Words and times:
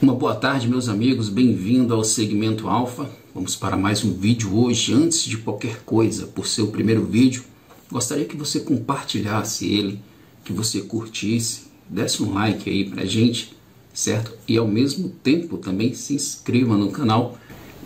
Uma 0.00 0.14
boa 0.14 0.36
tarde, 0.36 0.68
meus 0.68 0.88
amigos, 0.88 1.28
bem-vindo 1.28 1.92
ao 1.92 2.04
Segmento 2.04 2.68
Alfa. 2.68 3.10
Vamos 3.34 3.56
para 3.56 3.76
mais 3.76 4.04
um 4.04 4.12
vídeo 4.12 4.56
hoje. 4.56 4.94
Antes 4.94 5.24
de 5.24 5.36
qualquer 5.36 5.80
coisa, 5.80 6.24
por 6.24 6.46
ser 6.46 6.62
o 6.62 6.68
primeiro 6.68 7.04
vídeo, 7.04 7.42
gostaria 7.90 8.24
que 8.24 8.36
você 8.36 8.60
compartilhasse 8.60 9.66
ele, 9.66 10.00
que 10.44 10.52
você 10.52 10.82
curtisse, 10.82 11.62
desse 11.88 12.22
um 12.22 12.32
like 12.32 12.70
aí 12.70 12.88
pra 12.88 13.04
gente, 13.04 13.56
certo? 13.92 14.34
E 14.46 14.56
ao 14.56 14.68
mesmo 14.68 15.08
tempo 15.08 15.58
também 15.58 15.92
se 15.94 16.14
inscreva 16.14 16.76
no 16.76 16.92
canal 16.92 17.36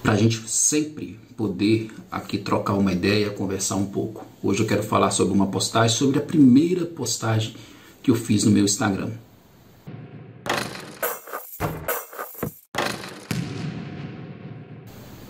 para 0.03 0.13
a 0.13 0.17
gente 0.17 0.39
sempre 0.47 1.19
poder 1.35 1.91
aqui 2.11 2.37
trocar 2.37 2.75
uma 2.75 2.93
ideia, 2.93 3.31
conversar 3.31 3.77
um 3.77 3.87
pouco. 3.87 4.27
Hoje 4.43 4.61
eu 4.61 4.67
quero 4.67 4.83
falar 4.83 5.13
sobre 5.13 5.33
uma 5.33 5.47
postagem, 5.47 5.97
sobre 5.97 6.19
a 6.19 6.23
primeira 6.23 6.85
postagem 6.85 7.55
que 8.03 8.11
eu 8.11 8.15
fiz 8.15 8.45
no 8.45 8.51
meu 8.51 8.67
Instagram. 8.67 9.13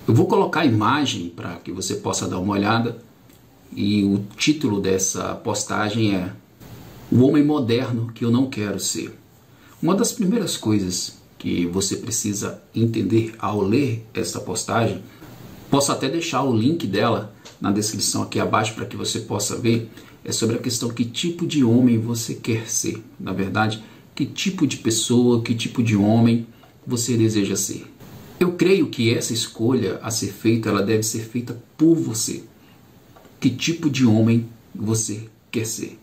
Eu 0.07 0.15
vou 0.15 0.27
colocar 0.27 0.63
a 0.63 0.67
imagem 0.67 1.29
para 1.29 1.55
que 1.57 1.71
você 1.71 1.95
possa 1.95 2.27
dar 2.27 2.41
uma 2.41 2.55
olhada 2.55 2.99
e 3.75 4.03
o 4.03 4.25
título 4.37 4.81
dessa 4.81 5.35
postagem 5.37 6.17
é 6.17 6.33
O 7.11 7.23
Homem 7.23 7.45
Moderno 7.45 8.11
que 8.13 8.25
eu 8.25 8.31
não 8.31 8.51
quero 8.51 8.81
ser. 8.81 9.17
Uma 9.81 9.95
das 9.95 10.11
primeiras 10.11 10.57
coisas 10.57 11.19
que 11.39 11.67
você 11.67 11.97
precisa 11.97 12.61
entender 12.75 13.35
ao 13.39 13.61
ler 13.61 14.05
essa 14.13 14.41
postagem, 14.41 15.03
posso 15.71 15.93
até 15.93 16.09
deixar 16.09 16.43
o 16.43 16.55
link 16.55 16.85
dela 16.85 17.33
na 17.61 17.71
descrição 17.71 18.23
aqui 18.23 18.41
abaixo 18.41 18.75
para 18.75 18.87
que 18.87 18.97
você 18.97 19.21
possa 19.21 19.57
ver, 19.57 19.89
é 20.25 20.33
sobre 20.33 20.57
a 20.57 20.61
questão 20.61 20.89
que 20.89 21.05
tipo 21.05 21.47
de 21.47 21.63
homem 21.63 21.97
você 21.97 22.35
quer 22.35 22.69
ser. 22.69 23.01
Na 23.21 23.33
verdade, 23.33 23.83
que 24.17 24.27
tipo 24.27 24.67
de 24.67 24.79
pessoa, 24.79 25.43
que 25.43 25.55
tipo 25.55 25.81
de 25.81 25.97
homem 25.97 26.47
você 26.85 27.17
deseja 27.17 27.55
ser. 27.55 27.92
Eu 28.43 28.55
creio 28.55 28.89
que 28.89 29.15
essa 29.15 29.33
escolha 29.33 30.01
a 30.03 30.11
ser 30.11 30.33
feita, 30.33 30.69
ela 30.69 30.83
deve 30.83 31.05
ser 31.05 31.21
feita 31.21 31.57
por 31.79 31.95
você. 31.95 32.43
Que 33.39 33.49
tipo 33.49 33.89
de 33.89 34.05
homem 34.05 34.49
você 34.75 35.29
quer 35.49 35.65
ser? 35.65 35.97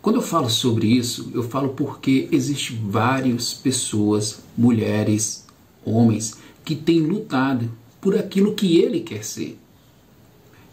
Quando 0.00 0.14
eu 0.14 0.22
falo 0.22 0.48
sobre 0.48 0.86
isso, 0.86 1.32
eu 1.34 1.42
falo 1.42 1.70
porque 1.70 2.28
existem 2.30 2.78
várias 2.88 3.52
pessoas, 3.52 4.38
mulheres, 4.56 5.44
homens, 5.84 6.36
que 6.64 6.76
têm 6.76 7.00
lutado 7.00 7.68
por 8.00 8.16
aquilo 8.16 8.54
que 8.54 8.76
ele 8.78 9.00
quer 9.00 9.24
ser. 9.24 9.58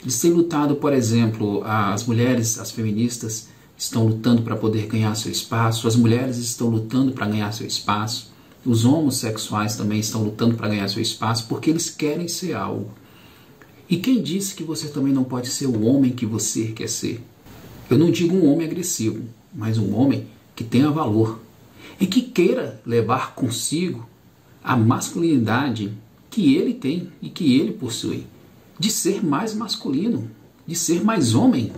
Eles 0.04 0.22
têm 0.22 0.30
lutado, 0.30 0.76
por 0.76 0.94
exemplo, 0.94 1.64
as 1.64 2.06
mulheres, 2.06 2.60
as 2.60 2.70
feministas, 2.70 3.48
estão 3.76 4.06
lutando 4.06 4.44
para 4.44 4.56
poder 4.56 4.86
ganhar 4.86 5.16
seu 5.16 5.32
espaço, 5.32 5.88
as 5.88 5.96
mulheres 5.96 6.38
estão 6.38 6.68
lutando 6.68 7.12
para 7.12 7.26
ganhar 7.26 7.52
seu 7.54 7.66
espaço, 7.66 8.32
os 8.66 8.86
homossexuais 8.86 9.76
também 9.76 10.00
estão 10.00 10.24
lutando 10.24 10.56
para 10.56 10.70
ganhar 10.70 10.88
seu 10.88 11.02
espaço 11.02 11.48
porque 11.48 11.70
eles 11.70 11.90
querem 11.90 12.28
ser 12.28 12.54
algo. 12.54 12.92
E 13.90 13.98
quem 13.98 14.22
disse 14.22 14.56
que 14.56 14.64
você 14.64 14.88
também 14.88 15.12
não 15.12 15.24
pode 15.24 15.50
ser 15.50 15.66
o 15.66 15.84
homem 15.84 16.12
que 16.12 16.26
você 16.26 16.68
quer 16.68 16.88
ser? 16.88 17.22
Eu 17.90 17.98
não 17.98 18.10
digo 18.10 18.36
um 18.36 18.50
homem 18.50 18.68
agressivo, 18.68 19.24
mas 19.54 19.78
um 19.78 19.94
homem 19.96 20.28
que 20.56 20.64
tenha 20.64 20.90
valor 20.90 21.40
e 22.00 22.08
que 22.08 22.22
queira 22.22 22.82
levar 22.86 23.36
consigo 23.36 24.08
a 24.64 24.78
masculinidade 24.78 25.92
que 26.30 26.56
ele 26.56 26.74
tem 26.74 27.10
e 27.22 27.30
que 27.30 27.60
ele 27.60 27.74
possui, 27.74 28.26
de 28.80 28.90
ser 28.90 29.24
mais 29.26 29.54
masculino, 29.54 30.30
de 30.66 30.76
ser 30.76 31.04
mais 31.04 31.36
homem. 31.36 31.74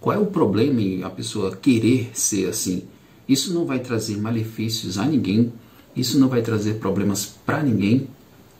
Qual 0.00 0.16
é 0.16 0.18
o 0.18 0.26
problema 0.26 0.80
em 0.80 1.02
a 1.02 1.10
pessoa 1.10 1.54
querer 1.54 2.10
ser 2.14 2.48
assim? 2.48 2.84
Isso 3.28 3.52
não 3.52 3.66
vai 3.66 3.78
trazer 3.78 4.16
malefícios 4.16 4.98
a 4.98 5.04
ninguém, 5.04 5.52
isso 5.94 6.18
não 6.18 6.28
vai 6.28 6.42
trazer 6.42 6.74
problemas 6.74 7.26
para 7.44 7.62
ninguém, 7.62 8.08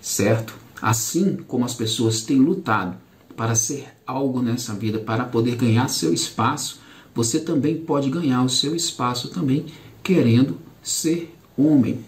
certo? 0.01 0.55
Assim 0.81 1.37
como 1.47 1.65
as 1.65 1.75
pessoas 1.75 2.23
têm 2.23 2.39
lutado 2.39 2.97
para 3.37 3.55
ser 3.55 3.87
algo 4.07 4.43
nessa 4.43 4.75
vida, 4.75 4.99
para 4.99 5.25
poder 5.25 5.57
ganhar 5.57 5.89
seu 5.89 6.13
espaço, 6.13 6.81
você 7.15 7.41
também 7.41 7.77
pode 7.77 8.11
ganhar 8.11 8.43
o 8.43 8.49
seu 8.49 8.75
espaço 8.75 9.29
também 9.29 9.67
querendo 10.03 10.59
ser 10.83 11.35
homem. 11.57 12.01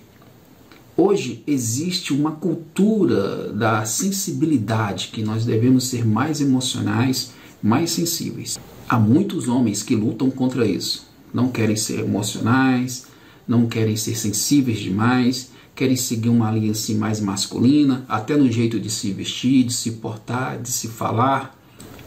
Hoje 0.97 1.43
existe 1.47 2.13
uma 2.13 2.33
cultura 2.33 3.53
da 3.53 3.85
sensibilidade 3.85 5.09
que 5.13 5.23
nós 5.23 5.45
devemos 5.45 5.89
ser 5.89 6.07
mais 6.07 6.41
emocionais, 6.41 7.33
mais 7.63 7.91
sensíveis. 7.91 8.59
Há 8.89 8.99
muitos 8.99 9.49
homens 9.49 9.83
que 9.83 9.97
lutam 9.97 10.31
contra 10.31 10.67
isso. 10.67 11.07
Não 11.33 11.49
querem 11.49 11.75
ser 11.75 12.01
emocionais, 12.01 13.07
não 13.47 13.67
querem 13.67 13.97
ser 13.97 14.17
sensíveis 14.17 14.79
demais, 14.79 15.51
querem 15.75 15.97
seguir 15.97 16.29
uma 16.29 16.51
linha 16.51 16.73
assim 16.73 16.97
mais 16.97 17.21
masculina, 17.21 18.05
até 18.09 18.37
no 18.37 18.51
jeito 18.51 18.79
de 18.79 18.89
se 18.89 19.13
vestir, 19.13 19.65
de 19.65 19.73
se 19.73 19.93
portar, 19.93 20.61
de 20.61 20.71
se 20.71 20.89
falar. 20.89 21.59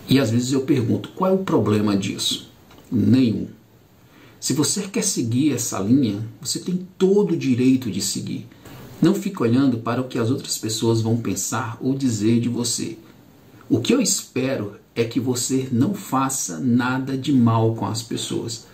E 0.08 0.20
às 0.20 0.30
vezes 0.30 0.54
eu 0.54 0.62
pergunto, 0.62 1.10
qual 1.10 1.32
é 1.32 1.34
o 1.34 1.40
problema 1.40 1.96
disso? 1.96 2.50
Nenhum. 2.92 3.48
Se 4.40 4.54
você 4.54 4.82
quer 4.84 5.04
seguir 5.04 5.54
essa 5.54 5.80
linha, 5.80 6.26
você 6.40 6.60
tem 6.60 6.88
todo 6.98 7.34
o 7.34 7.38
direito 7.38 7.92
de 7.92 8.02
seguir. 8.02 8.48
Não 9.02 9.14
fique 9.14 9.42
olhando 9.42 9.78
para 9.80 10.02
o 10.02 10.08
que 10.08 10.18
as 10.18 10.30
outras 10.32 10.58
pessoas 10.58 11.02
vão 11.02 11.18
pensar 11.18 11.78
ou 11.82 11.94
dizer 11.94 12.40
de 12.40 12.48
você. 12.48 12.98
O 13.70 13.80
que 13.80 13.94
eu 13.94 14.00
espero 14.00 14.76
é 14.96 15.04
que 15.04 15.20
você 15.20 15.68
não 15.72 15.94
faça 15.94 16.60
nada 16.60 17.18
de 17.18 17.34
mal 17.34 17.76
com 17.76 17.86
as 17.86 18.02
pessoas 18.02 18.66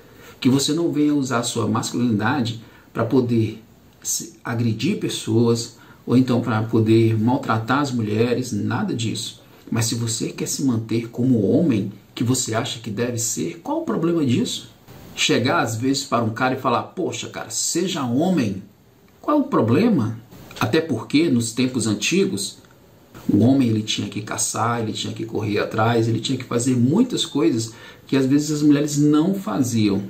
que 0.44 0.50
você 0.50 0.74
não 0.74 0.92
venha 0.92 1.16
usar 1.16 1.40
a 1.40 1.44
sua 1.44 1.70
masculinidade 1.70 2.62
para 2.92 3.06
poder 3.06 3.64
agredir 4.44 5.00
pessoas 5.00 5.78
ou 6.06 6.18
então 6.18 6.42
para 6.42 6.62
poder 6.64 7.18
maltratar 7.18 7.80
as 7.80 7.94
mulheres, 7.94 8.52
nada 8.52 8.94
disso. 8.94 9.42
Mas 9.72 9.86
se 9.86 9.96
você 9.96 10.34
quer 10.34 10.50
se 10.50 10.66
manter 10.66 11.08
como 11.08 11.50
homem 11.50 11.94
que 12.14 12.26
você 12.26 12.54
acha 12.54 12.80
que 12.82 12.92
deve 12.92 13.20
ser, 13.20 13.62
qual 13.64 13.84
o 13.84 13.86
problema 13.86 14.26
disso? 14.26 14.70
Chegar 15.16 15.62
às 15.62 15.78
vezes 15.78 16.04
para 16.04 16.26
um 16.26 16.32
cara 16.32 16.56
e 16.56 16.60
falar: 16.60 16.84
"Poxa, 16.84 17.30
cara, 17.30 17.50
seja 17.50 18.04
homem". 18.04 18.62
Qual 19.22 19.40
o 19.40 19.48
problema? 19.48 20.20
Até 20.60 20.82
porque 20.82 21.30
nos 21.30 21.54
tempos 21.54 21.88
antigos, 21.88 22.58
o 23.34 23.38
homem 23.38 23.70
ele 23.70 23.82
tinha 23.82 24.10
que 24.10 24.22
caçar, 24.22 24.82
ele 24.82 24.92
tinha 24.92 25.14
que 25.14 25.26
correr 25.26 25.60
atrás, 25.60 26.10
ele 26.10 26.20
tinha 26.20 26.38
que 26.38 26.44
fazer 26.44 26.76
muitas 26.76 27.26
coisas 27.26 27.72
que 28.06 28.18
às 28.18 28.26
vezes 28.26 28.52
as 28.52 28.62
mulheres 28.62 28.98
não 28.98 29.34
faziam. 29.34 30.04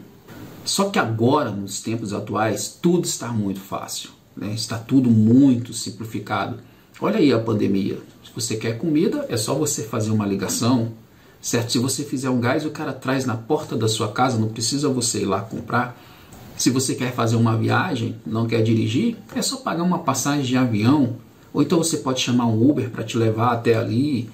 Só 0.66 0.90
que 0.90 0.98
agora, 0.98 1.52
nos 1.52 1.82
tempos 1.82 2.14
atuais, 2.14 2.78
tudo 2.82 3.06
está 3.06 3.28
muito 3.30 3.60
fácil, 3.60 4.12
né? 4.36 4.54
está 4.54 4.78
tudo 4.78 5.10
muito 5.10 5.74
simplificado. 5.74 6.60
Olha 7.02 7.18
aí 7.18 7.34
a 7.34 7.40
pandemia. 7.40 8.00
Se 8.24 8.32
você 8.34 8.56
quer 8.56 8.78
comida, 8.78 9.26
é 9.28 9.36
só 9.36 9.54
você 9.54 9.84
fazer 9.84 10.12
uma 10.12 10.26
ligação, 10.26 10.94
certo? 11.42 11.74
Se 11.74 11.80
você 11.80 12.04
fizer 12.04 12.30
um 12.30 12.40
gás, 12.40 12.66
o 12.66 12.70
cara 12.70 12.94
traz 12.94 13.26
na 13.26 13.36
porta 13.36 13.76
da 13.76 13.90
sua 13.90 14.12
casa, 14.12 14.38
não 14.38 14.48
precisa 14.48 14.88
você 14.88 15.22
ir 15.22 15.26
lá 15.26 15.42
comprar. 15.42 16.00
Se 16.56 16.70
você 16.70 16.96
quer 16.96 17.12
fazer 17.14 17.36
uma 17.36 17.58
viagem, 17.58 18.16
não 18.26 18.48
quer 18.48 18.62
dirigir, 18.62 19.18
é 19.36 19.42
só 19.42 19.58
pagar 19.58 19.84
uma 19.84 20.00
passagem 20.00 20.46
de 20.46 20.56
avião, 20.56 21.18
ou 21.54 21.62
então 21.62 21.78
você 21.78 21.98
pode 21.98 22.22
chamar 22.22 22.46
um 22.46 22.70
Uber 22.70 22.90
para 22.90 23.04
te 23.04 23.18
levar 23.18 23.52
até 23.52 23.76
ali. 23.76 24.30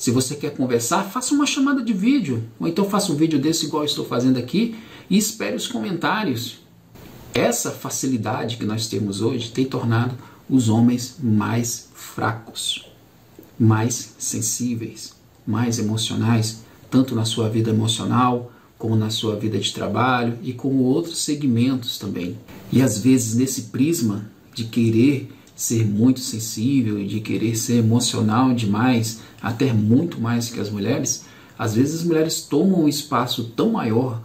Se 0.00 0.10
você 0.10 0.34
quer 0.34 0.56
conversar, 0.56 1.04
faça 1.04 1.34
uma 1.34 1.44
chamada 1.44 1.82
de 1.82 1.92
vídeo, 1.92 2.42
ou 2.58 2.66
então 2.66 2.88
faça 2.88 3.12
um 3.12 3.16
vídeo 3.16 3.38
desse 3.38 3.66
igual 3.66 3.84
estou 3.84 4.02
fazendo 4.02 4.38
aqui 4.38 4.74
e 5.10 5.18
espere 5.18 5.54
os 5.54 5.68
comentários. 5.68 6.60
Essa 7.34 7.70
facilidade 7.70 8.56
que 8.56 8.64
nós 8.64 8.86
temos 8.86 9.20
hoje 9.20 9.50
tem 9.50 9.66
tornado 9.66 10.16
os 10.48 10.70
homens 10.70 11.16
mais 11.22 11.90
fracos, 11.92 12.86
mais 13.58 14.14
sensíveis, 14.18 15.12
mais 15.46 15.78
emocionais, 15.78 16.62
tanto 16.90 17.14
na 17.14 17.26
sua 17.26 17.50
vida 17.50 17.68
emocional, 17.68 18.50
como 18.78 18.96
na 18.96 19.10
sua 19.10 19.36
vida 19.36 19.58
de 19.58 19.70
trabalho 19.70 20.38
e 20.42 20.54
como 20.54 20.84
outros 20.84 21.18
segmentos 21.18 21.98
também. 21.98 22.38
E 22.72 22.80
às 22.80 22.96
vezes 22.96 23.34
nesse 23.34 23.64
prisma 23.64 24.24
de 24.54 24.64
querer 24.64 25.30
ser 25.60 25.86
muito 25.86 26.20
sensível 26.20 26.98
e 26.98 27.06
de 27.06 27.20
querer 27.20 27.54
ser 27.54 27.74
emocional 27.74 28.54
demais, 28.54 29.20
até 29.42 29.74
muito 29.74 30.18
mais 30.18 30.48
que 30.48 30.58
as 30.58 30.70
mulheres, 30.70 31.26
às 31.58 31.74
vezes 31.74 32.00
as 32.00 32.06
mulheres 32.06 32.40
tomam 32.40 32.84
um 32.84 32.88
espaço 32.88 33.44
tão 33.54 33.72
maior 33.72 34.22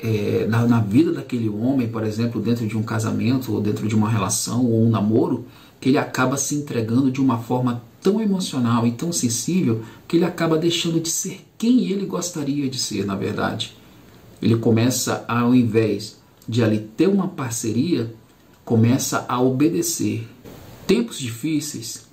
é, 0.00 0.46
na, 0.48 0.66
na, 0.66 0.80
vida 0.80 1.12
daquele 1.12 1.50
homem, 1.50 1.86
por 1.86 2.02
exemplo, 2.02 2.40
dentro 2.40 2.66
de 2.66 2.74
um 2.74 2.82
casamento 2.82 3.52
ou 3.52 3.60
dentro 3.60 3.86
de 3.86 3.94
uma 3.94 4.08
relação 4.08 4.64
ou 4.64 4.82
um 4.82 4.88
namoro, 4.88 5.44
que 5.78 5.90
ele 5.90 5.98
acaba 5.98 6.38
se 6.38 6.54
entregando 6.54 7.10
de 7.10 7.20
uma 7.20 7.36
forma 7.36 7.82
tão 8.00 8.18
emocional 8.18 8.86
e 8.86 8.92
tão 8.92 9.12
sensível 9.12 9.82
que 10.08 10.16
ele 10.16 10.24
acaba 10.24 10.56
deixando 10.56 10.98
de 10.98 11.10
ser 11.10 11.46
quem 11.58 11.90
ele 11.90 12.06
gostaria 12.06 12.66
de 12.66 12.78
ser, 12.78 13.04
na 13.04 13.14
verdade. 13.14 13.76
Ele 14.40 14.56
começa, 14.56 15.22
ao 15.28 15.54
invés 15.54 16.16
de 16.48 16.64
ali 16.64 16.78
ter 16.78 17.08
uma 17.08 17.28
parceria, 17.28 18.10
começa 18.64 19.26
a 19.28 19.38
obedecer. 19.38 20.26
Tempos 20.86 21.18
difíceis 21.18 22.06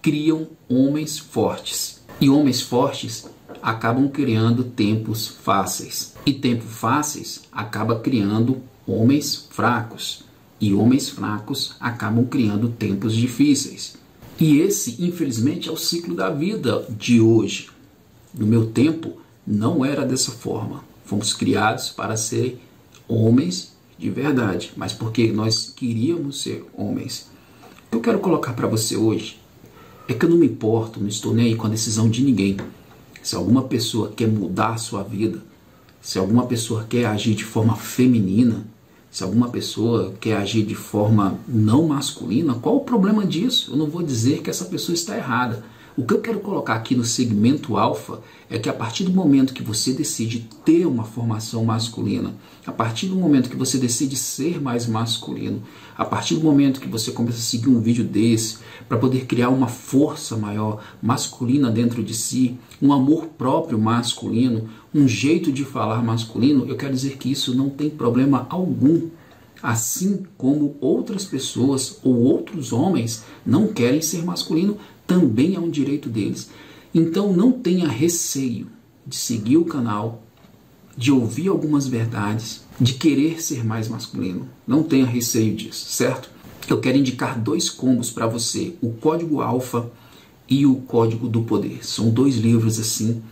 criam 0.00 0.48
homens 0.66 1.18
fortes. 1.18 2.02
E 2.18 2.30
homens 2.30 2.62
fortes 2.62 3.26
acabam 3.62 4.08
criando 4.08 4.64
tempos 4.64 5.28
fáceis. 5.28 6.14
E 6.24 6.32
tempos 6.32 6.72
fáceis 6.72 7.42
acaba 7.52 8.00
criando 8.00 8.62
homens 8.86 9.46
fracos. 9.50 10.24
E 10.58 10.72
homens 10.72 11.10
fracos 11.10 11.76
acabam 11.78 12.24
criando 12.24 12.70
tempos 12.70 13.14
difíceis. 13.14 13.96
E 14.40 14.58
esse, 14.58 15.04
infelizmente, 15.04 15.68
é 15.68 15.72
o 15.72 15.76
ciclo 15.76 16.14
da 16.14 16.30
vida 16.30 16.86
de 16.88 17.20
hoje. 17.20 17.68
No 18.32 18.46
meu 18.46 18.66
tempo, 18.66 19.18
não 19.46 19.84
era 19.84 20.06
dessa 20.06 20.32
forma. 20.32 20.82
Fomos 21.04 21.34
criados 21.34 21.90
para 21.90 22.16
ser 22.16 22.58
homens 23.06 23.74
de 23.98 24.08
verdade, 24.08 24.72
mas 24.76 24.94
porque 24.94 25.30
nós 25.30 25.70
queríamos 25.76 26.40
ser 26.40 26.64
homens. 26.74 27.33
Eu 27.94 28.00
quero 28.00 28.18
colocar 28.18 28.54
para 28.54 28.66
você 28.66 28.96
hoje 28.96 29.38
é 30.08 30.14
que 30.14 30.24
eu 30.24 30.28
não 30.28 30.36
me 30.36 30.46
importo, 30.46 30.98
não 30.98 31.06
estou 31.06 31.32
nem 31.32 31.46
aí 31.46 31.54
com 31.54 31.68
a 31.68 31.70
decisão 31.70 32.10
de 32.10 32.24
ninguém. 32.24 32.56
Se 33.22 33.36
alguma 33.36 33.62
pessoa 33.62 34.10
quer 34.10 34.26
mudar 34.26 34.70
a 34.70 34.78
sua 34.78 35.04
vida, 35.04 35.38
se 36.02 36.18
alguma 36.18 36.44
pessoa 36.44 36.84
quer 36.88 37.06
agir 37.06 37.36
de 37.36 37.44
forma 37.44 37.76
feminina, 37.76 38.66
se 39.12 39.22
alguma 39.22 39.48
pessoa 39.48 40.12
quer 40.20 40.38
agir 40.38 40.64
de 40.64 40.74
forma 40.74 41.38
não 41.46 41.86
masculina, 41.86 42.54
qual 42.54 42.78
o 42.78 42.80
problema 42.80 43.24
disso? 43.24 43.70
Eu 43.70 43.76
não 43.76 43.86
vou 43.86 44.02
dizer 44.02 44.42
que 44.42 44.50
essa 44.50 44.64
pessoa 44.64 44.92
está 44.92 45.16
errada. 45.16 45.64
O 45.96 46.04
que 46.04 46.12
eu 46.12 46.20
quero 46.20 46.40
colocar 46.40 46.74
aqui 46.74 46.96
no 46.96 47.04
segmento 47.04 47.76
alfa 47.76 48.20
é 48.50 48.58
que 48.58 48.68
a 48.68 48.72
partir 48.72 49.04
do 49.04 49.12
momento 49.12 49.54
que 49.54 49.62
você 49.62 49.92
decide 49.92 50.48
ter 50.64 50.86
uma 50.86 51.04
formação 51.04 51.64
masculina, 51.64 52.34
a 52.66 52.72
partir 52.72 53.06
do 53.06 53.14
momento 53.14 53.48
que 53.48 53.56
você 53.56 53.78
decide 53.78 54.16
ser 54.16 54.60
mais 54.60 54.88
masculino, 54.88 55.62
a 55.96 56.04
partir 56.04 56.34
do 56.34 56.40
momento 56.40 56.80
que 56.80 56.88
você 56.88 57.12
começa 57.12 57.38
a 57.38 57.40
seguir 57.40 57.68
um 57.68 57.80
vídeo 57.80 58.02
desse 58.02 58.58
para 58.88 58.98
poder 58.98 59.26
criar 59.26 59.50
uma 59.50 59.68
força 59.68 60.36
maior 60.36 60.82
masculina 61.00 61.70
dentro 61.70 62.02
de 62.02 62.12
si, 62.12 62.58
um 62.82 62.92
amor 62.92 63.26
próprio 63.38 63.78
masculino, 63.78 64.68
um 64.92 65.06
jeito 65.06 65.52
de 65.52 65.64
falar 65.64 66.02
masculino, 66.02 66.66
eu 66.66 66.76
quero 66.76 66.92
dizer 66.92 67.18
que 67.18 67.30
isso 67.30 67.54
não 67.54 67.70
tem 67.70 67.88
problema 67.88 68.48
algum 68.50 69.10
assim 69.64 70.24
como 70.36 70.76
outras 70.78 71.24
pessoas 71.24 71.98
ou 72.04 72.22
outros 72.22 72.70
homens 72.70 73.24
não 73.46 73.68
querem 73.68 74.02
ser 74.02 74.22
masculino, 74.22 74.76
também 75.06 75.54
é 75.54 75.58
um 75.58 75.70
direito 75.70 76.10
deles. 76.10 76.50
Então 76.94 77.32
não 77.32 77.50
tenha 77.50 77.88
receio 77.88 78.66
de 79.06 79.16
seguir 79.16 79.56
o 79.56 79.64
canal, 79.64 80.22
de 80.94 81.10
ouvir 81.10 81.48
algumas 81.48 81.88
verdades, 81.88 82.62
de 82.78 82.92
querer 82.92 83.42
ser 83.42 83.64
mais 83.64 83.88
masculino. 83.88 84.46
Não 84.66 84.82
tenha 84.82 85.06
receio 85.06 85.56
disso, 85.56 85.86
certo? 85.88 86.28
Eu 86.68 86.78
quero 86.78 86.98
indicar 86.98 87.40
dois 87.40 87.70
combos 87.70 88.10
para 88.10 88.26
você: 88.26 88.74
o 88.82 88.90
Código 88.90 89.40
Alfa 89.40 89.90
e 90.46 90.66
o 90.66 90.76
Código 90.76 91.26
do 91.26 91.40
Poder. 91.40 91.86
São 91.86 92.10
dois 92.10 92.36
livros 92.36 92.78
assim, 92.78 93.22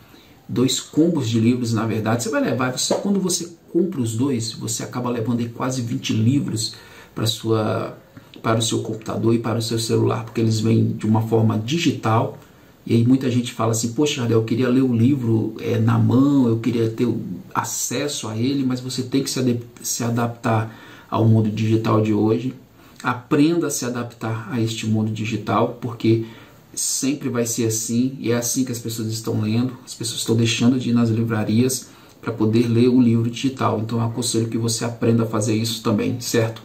dois 0.53 0.79
combos 0.79 1.29
de 1.29 1.41
livros, 1.41 1.73
na 1.73 1.87
verdade. 1.87 2.23
Você 2.23 2.29
vai 2.29 2.43
levar, 2.43 2.71
você, 2.77 2.95
quando 2.97 3.19
você 3.19 3.51
compra 3.73 4.01
os 4.01 4.15
dois, 4.15 4.53
você 4.53 4.83
acaba 4.83 5.09
levando 5.09 5.41
aí 5.41 5.49
quase 5.49 5.81
20 5.81 6.13
livros 6.13 6.75
para 7.15 7.27
sua 7.27 7.99
para 8.43 8.59
o 8.59 8.63
seu 8.63 8.83
computador 8.83 9.33
e 9.35 9.39
para 9.39 9.61
o 9.61 9.63
seu 9.63 9.79
celular, 9.79 10.25
porque 10.25 10.41
eles 10.41 10.59
vêm 10.59 10.89
de 10.89 11.07
uma 11.07 11.23
forma 11.23 11.57
digital. 11.57 12.39
E 12.85 12.93
aí 12.95 13.07
muita 13.07 13.31
gente 13.31 13.53
fala 13.53 13.71
assim, 13.71 13.93
poxa, 13.93 14.27
eu 14.29 14.43
queria 14.43 14.69
ler 14.69 14.83
o 14.83 14.93
livro 14.93 15.55
é, 15.61 15.79
na 15.79 15.97
mão, 15.97 16.49
eu 16.49 16.59
queria 16.59 16.91
ter 16.91 17.07
acesso 17.55 18.27
a 18.27 18.37
ele, 18.37 18.65
mas 18.65 18.81
você 18.81 19.05
tem 19.05 19.23
que 19.23 19.31
se, 19.31 19.61
se 19.81 20.03
adaptar 20.03 20.77
ao 21.09 21.25
mundo 21.25 21.49
digital 21.49 22.03
de 22.03 22.13
hoje. 22.13 22.53
Aprenda 23.01 23.69
a 23.69 23.71
se 23.71 23.85
adaptar 23.85 24.49
a 24.51 24.61
este 24.61 24.89
mundo 24.89 25.13
digital, 25.13 25.79
porque 25.81 26.25
sempre 26.75 27.29
vai 27.29 27.47
ser 27.47 27.67
assim, 27.67 28.17
e 28.19 28.33
é 28.33 28.37
assim 28.37 28.65
que 28.65 28.73
as 28.73 28.79
pessoas 28.79 29.09
estão 29.09 29.41
lendo, 29.41 29.77
as 29.85 29.95
pessoas 29.95 30.21
estão 30.21 30.35
deixando 30.35 30.79
de 30.79 30.91
ir 30.91 30.93
nas 30.93 31.11
livrarias 31.11 31.89
para 32.21 32.33
poder 32.33 32.69
ler 32.69 32.89
o 32.89 33.01
livro 33.01 33.31
digital. 33.31 33.81
Então 33.81 33.99
eu 33.99 34.05
aconselho 34.05 34.49
que 34.49 34.57
você 34.57 34.85
aprenda 34.85 35.25
a 35.25 35.27
fazer 35.27 35.55
isso 35.55 35.83
também, 35.83 36.21
certo? 36.21 36.63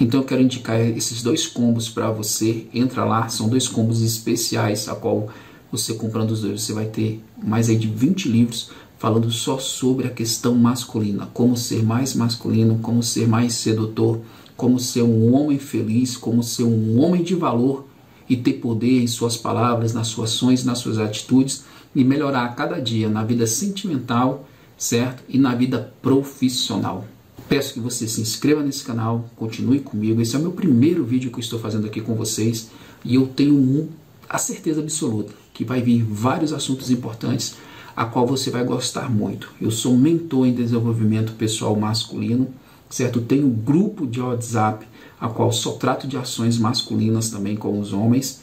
Então 0.00 0.20
eu 0.20 0.26
quero 0.26 0.42
indicar 0.42 0.78
esses 0.80 1.22
dois 1.22 1.46
combos 1.46 1.88
para 1.88 2.10
você. 2.10 2.66
Entra 2.72 3.04
lá, 3.04 3.28
são 3.28 3.48
dois 3.48 3.66
combos 3.66 4.02
especiais, 4.02 4.88
a 4.88 4.94
qual 4.94 5.28
você 5.72 5.94
comprando 5.94 6.30
os 6.30 6.42
dois, 6.42 6.62
você 6.62 6.72
vai 6.72 6.86
ter 6.86 7.22
mais 7.42 7.68
aí 7.68 7.76
de 7.76 7.88
20 7.88 8.28
livros 8.28 8.70
falando 8.98 9.30
só 9.30 9.58
sobre 9.58 10.06
a 10.06 10.10
questão 10.10 10.54
masculina, 10.54 11.28
como 11.32 11.56
ser 11.56 11.84
mais 11.84 12.14
masculino, 12.14 12.78
como 12.80 13.02
ser 13.02 13.28
mais 13.28 13.54
sedutor, 13.54 14.20
como 14.56 14.78
ser 14.78 15.02
um 15.02 15.34
homem 15.34 15.58
feliz, 15.58 16.16
como 16.16 16.42
ser 16.42 16.64
um 16.64 17.00
homem 17.00 17.22
de 17.22 17.34
valor 17.34 17.87
e 18.28 18.36
ter 18.36 18.54
poder 18.54 19.02
em 19.02 19.06
suas 19.06 19.36
palavras, 19.36 19.92
nas 19.92 20.08
suas 20.08 20.30
ações, 20.30 20.64
nas 20.64 20.78
suas 20.78 20.98
atitudes 20.98 21.64
e 21.94 22.04
melhorar 22.04 22.44
a 22.44 22.48
cada 22.48 22.80
dia 22.80 23.08
na 23.08 23.24
vida 23.24 23.46
sentimental, 23.46 24.46
certo? 24.76 25.22
E 25.28 25.38
na 25.38 25.54
vida 25.54 25.92
profissional. 26.02 27.06
Peço 27.48 27.72
que 27.72 27.80
você 27.80 28.06
se 28.06 28.20
inscreva 28.20 28.62
nesse 28.62 28.84
canal, 28.84 29.28
continue 29.34 29.80
comigo. 29.80 30.20
Esse 30.20 30.36
é 30.36 30.38
o 30.38 30.42
meu 30.42 30.52
primeiro 30.52 31.04
vídeo 31.04 31.30
que 31.30 31.36
eu 31.36 31.40
estou 31.40 31.58
fazendo 31.58 31.86
aqui 31.86 32.00
com 32.00 32.14
vocês 32.14 32.70
e 33.04 33.14
eu 33.14 33.26
tenho 33.26 33.88
a 34.28 34.36
certeza 34.36 34.80
absoluta 34.80 35.32
que 35.54 35.64
vai 35.64 35.80
vir 35.80 36.04
vários 36.04 36.52
assuntos 36.52 36.90
importantes 36.90 37.56
a 37.96 38.04
qual 38.04 38.26
você 38.26 38.48
vai 38.50 38.62
gostar 38.62 39.10
muito. 39.10 39.50
Eu 39.60 39.72
sou 39.72 39.96
mentor 39.96 40.46
em 40.46 40.52
desenvolvimento 40.52 41.32
pessoal 41.32 41.74
masculino, 41.74 42.48
certo? 42.88 43.20
Tenho 43.20 43.46
um 43.46 43.50
grupo 43.52 44.06
de 44.06 44.20
WhatsApp 44.20 44.86
a 45.20 45.28
qual 45.28 45.52
só 45.52 45.72
trato 45.72 46.06
de 46.06 46.16
ações 46.16 46.58
masculinas 46.58 47.30
também 47.30 47.56
com 47.56 47.78
os 47.78 47.92
homens 47.92 48.42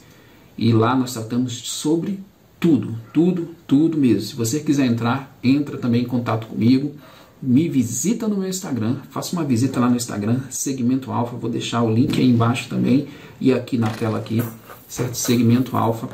e 0.56 0.72
lá 0.72 0.94
nós 0.94 1.12
tratamos 1.12 1.54
sobre 1.68 2.20
tudo, 2.58 2.96
tudo, 3.12 3.48
tudo 3.66 3.98
mesmo. 3.98 4.22
Se 4.22 4.36
você 4.36 4.60
quiser 4.60 4.86
entrar, 4.86 5.36
entra 5.42 5.76
também 5.76 6.02
em 6.02 6.06
contato 6.06 6.46
comigo 6.46 6.94
me 7.40 7.68
visita 7.68 8.26
no 8.26 8.36
meu 8.36 8.48
Instagram, 8.48 8.96
faça 9.10 9.34
uma 9.34 9.44
visita 9.44 9.78
lá 9.78 9.90
no 9.90 9.96
Instagram, 9.96 10.40
Segmento 10.50 11.12
Alfa, 11.12 11.36
vou 11.36 11.50
deixar 11.50 11.82
o 11.82 11.92
link 11.92 12.18
aí 12.18 12.28
embaixo 12.28 12.68
também 12.68 13.08
e 13.40 13.52
aqui 13.52 13.76
na 13.76 13.90
tela 13.90 14.18
aqui, 14.18 14.42
certo? 14.88 15.14
Segmento 15.14 15.76
Alfa. 15.76 16.08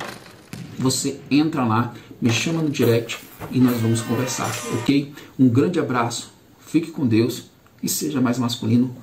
Você 0.79 1.21
entra 1.31 1.65
lá, 1.65 1.95
me 2.21 2.31
chama 2.31 2.63
no 2.63 2.71
direct 2.71 3.19
e 3.51 3.61
nós 3.61 3.81
vamos 3.81 4.01
conversar, 4.01 4.51
ok? 4.75 5.13
Um 5.39 5.49
grande 5.49 5.79
abraço, 5.79 6.33
fique 6.61 6.91
com 6.91 7.07
Deus 7.07 7.52
e 7.83 7.89
seja 7.89 8.21
mais 8.21 8.39
masculino 8.39 8.95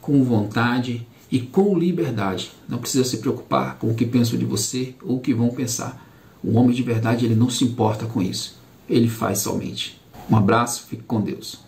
com 0.00 0.22
vontade 0.24 1.06
e 1.30 1.40
com 1.40 1.78
liberdade. 1.78 2.52
Não 2.68 2.78
precisa 2.78 3.04
se 3.04 3.18
preocupar 3.18 3.78
com 3.78 3.88
o 3.88 3.94
que 3.94 4.04
pensam 4.04 4.38
de 4.38 4.44
você 4.44 4.94
ou 5.02 5.16
o 5.16 5.20
que 5.20 5.32
vão 5.32 5.48
pensar. 5.48 6.06
O 6.42 6.56
homem 6.56 6.74
de 6.74 6.82
verdade 6.82 7.24
ele 7.24 7.34
não 7.34 7.48
se 7.48 7.64
importa 7.64 8.06
com 8.06 8.20
isso. 8.20 8.58
Ele 8.88 9.08
faz 9.08 9.38
somente. 9.38 10.00
Um 10.30 10.36
abraço, 10.36 10.86
fique 10.88 11.02
com 11.04 11.20
Deus. 11.20 11.60